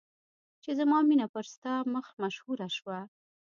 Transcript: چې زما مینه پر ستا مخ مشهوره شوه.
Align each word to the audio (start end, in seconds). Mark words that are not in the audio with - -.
چې 0.63 0.71
زما 0.79 0.97
مینه 1.09 1.27
پر 1.33 1.45
ستا 1.53 1.73
مخ 1.93 2.07
مشهوره 2.21 2.67
شوه. 2.77 2.99